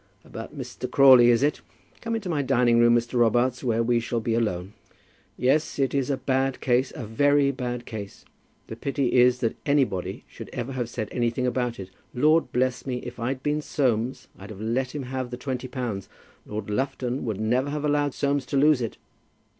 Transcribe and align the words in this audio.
About 0.25 0.57
Mr. 0.57 0.89
Crawley 0.89 1.29
is 1.29 1.43
it? 1.43 1.61
Come 2.01 2.15
into 2.15 2.27
my 2.27 2.41
dining 2.41 2.79
room, 2.79 2.95
Mr. 2.95 3.19
Robarts, 3.19 3.63
where 3.63 3.83
we 3.83 3.99
shall 3.99 4.19
be 4.19 4.33
alone. 4.33 4.73
Yes; 5.37 5.77
it 5.77 5.93
is 5.93 6.09
a 6.09 6.17
bad 6.17 6.59
case; 6.59 6.91
a 6.95 7.05
very 7.05 7.51
bad 7.51 7.85
case. 7.85 8.25
The 8.65 8.75
pity 8.75 9.13
is 9.13 9.41
that 9.41 9.57
anybody 9.63 10.23
should 10.27 10.49
ever 10.53 10.71
have 10.71 10.89
said 10.89 11.07
anything 11.11 11.45
about 11.45 11.79
it. 11.79 11.91
Lord 12.15 12.51
bless 12.51 12.83
me, 12.87 12.97
if 13.03 13.19
I'd 13.19 13.43
been 13.43 13.61
Soames 13.61 14.27
I'd 14.39 14.49
have 14.49 14.59
let 14.59 14.95
him 14.95 15.03
have 15.03 15.29
the 15.29 15.37
twenty 15.37 15.67
pounds. 15.67 16.09
Lord 16.47 16.71
Lufton 16.71 17.23
would 17.25 17.39
never 17.39 17.69
have 17.69 17.85
allowed 17.85 18.15
Soames 18.15 18.47
to 18.47 18.57
lose 18.57 18.81
it." 18.81 18.97